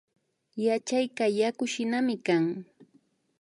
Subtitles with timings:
[0.65, 2.45] Yachayka yakushinami kan